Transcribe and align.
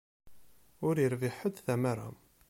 Ur 0.87 0.95
irbiḥ 1.05 1.33
ḥedd 1.41 1.55
tamara. 1.65 2.09